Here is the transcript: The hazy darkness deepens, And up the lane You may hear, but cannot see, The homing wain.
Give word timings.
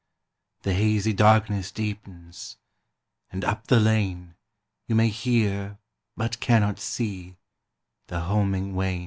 The 0.63 0.73
hazy 0.73 1.13
darkness 1.13 1.71
deepens, 1.71 2.57
And 3.31 3.45
up 3.45 3.67
the 3.67 3.79
lane 3.79 4.33
You 4.87 4.95
may 4.95 5.09
hear, 5.09 5.77
but 6.17 6.39
cannot 6.39 6.79
see, 6.79 7.37
The 8.07 8.21
homing 8.21 8.73
wain. 8.73 8.99